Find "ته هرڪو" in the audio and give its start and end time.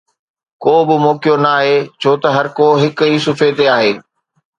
2.21-2.65